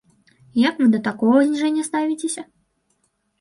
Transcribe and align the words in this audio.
Як 0.61 0.79
вы 0.83 0.87
да 0.95 1.01
такога 1.07 1.43
зніжэння 1.49 1.83
ставіцеся? 1.91 2.47